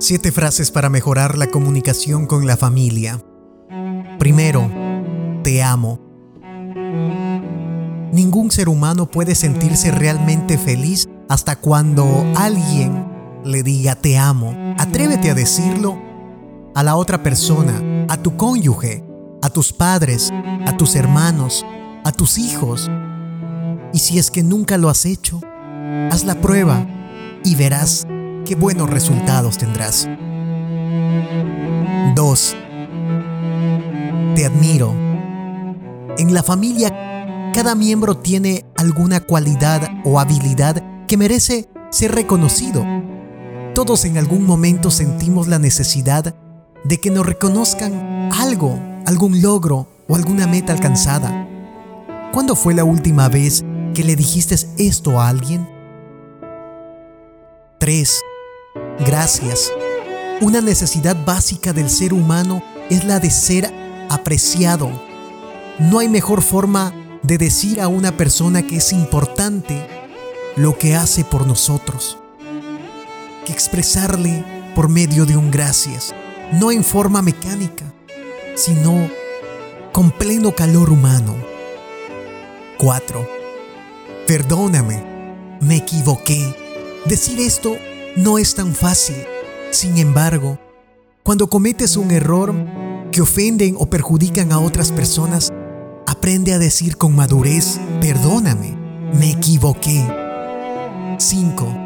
[0.00, 3.20] Siete frases para mejorar la comunicación con la familia.
[4.20, 4.70] Primero,
[5.42, 5.98] te amo.
[8.12, 12.06] Ningún ser humano puede sentirse realmente feliz hasta cuando
[12.36, 13.08] alguien
[13.44, 14.54] le diga te amo.
[14.78, 15.98] Atrévete a decirlo
[16.76, 19.04] a la otra persona, a tu cónyuge,
[19.42, 20.30] a tus padres,
[20.64, 21.66] a tus hermanos,
[22.04, 22.88] a tus hijos.
[23.92, 25.40] Y si es que nunca lo has hecho,
[26.12, 26.86] haz la prueba
[27.44, 28.06] y verás
[28.48, 30.08] qué buenos resultados tendrás.
[32.14, 32.56] 2.
[34.34, 34.94] Te admiro.
[36.16, 42.86] En la familia, cada miembro tiene alguna cualidad o habilidad que merece ser reconocido.
[43.74, 46.34] Todos en algún momento sentimos la necesidad
[46.84, 51.46] de que nos reconozcan algo, algún logro o alguna meta alcanzada.
[52.32, 53.62] ¿Cuándo fue la última vez
[53.92, 55.68] que le dijiste esto a alguien?
[57.78, 58.22] 3.
[59.00, 59.72] Gracias.
[60.40, 63.72] Una necesidad básica del ser humano es la de ser
[64.08, 64.90] apreciado.
[65.78, 69.86] No hay mejor forma de decir a una persona que es importante
[70.56, 72.18] lo que hace por nosotros
[73.48, 76.14] que expresarle por medio de un gracias,
[76.52, 77.86] no en forma mecánica,
[78.54, 79.10] sino
[79.90, 81.34] con pleno calor humano.
[82.76, 83.26] 4.
[84.26, 85.02] Perdóname,
[85.62, 86.54] me equivoqué.
[87.06, 87.78] Decir esto
[88.16, 89.16] no es tan fácil.
[89.70, 90.58] Sin embargo,
[91.22, 92.54] cuando cometes un error
[93.12, 95.52] que ofenden o perjudican a otras personas,
[96.06, 98.76] aprende a decir con madurez, perdóname,
[99.12, 100.06] me equivoqué.
[101.18, 101.76] 5.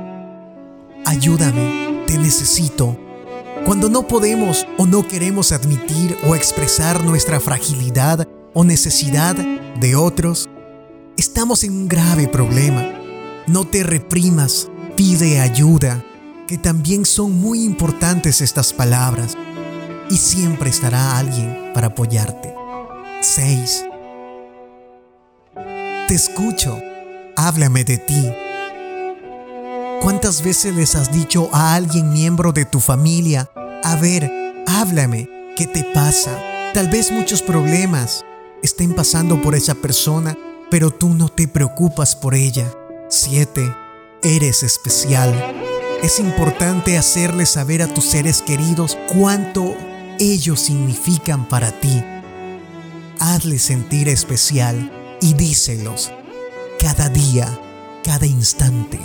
[1.07, 2.97] Ayúdame, te necesito.
[3.65, 10.49] Cuando no podemos o no queremos admitir o expresar nuestra fragilidad o necesidad de otros,
[11.17, 12.89] estamos en un grave problema.
[13.47, 16.05] No te reprimas, pide ayuda
[16.53, 19.39] que también son muy importantes estas palabras
[20.11, 22.55] y siempre estará alguien para apoyarte.
[23.23, 23.87] 6.
[26.09, 26.79] Te escucho,
[27.37, 28.31] háblame de ti.
[30.03, 33.51] ¿Cuántas veces les has dicho a alguien miembro de tu familia,
[33.83, 34.31] a ver,
[34.67, 36.39] háblame, ¿qué te pasa?
[36.75, 38.27] Tal vez muchos problemas
[38.63, 40.37] estén pasando por esa persona,
[40.71, 42.71] pero tú no te preocupas por ella.
[43.09, 43.75] 7.
[44.23, 45.72] Eres especial.
[46.03, 49.77] Es importante hacerle saber a tus seres queridos cuánto
[50.19, 52.03] ellos significan para ti.
[53.21, 56.11] Hazles sentir especial y díselos
[56.81, 57.47] cada día,
[58.03, 58.99] cada instante.